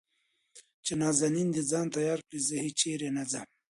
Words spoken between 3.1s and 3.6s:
نه ځم.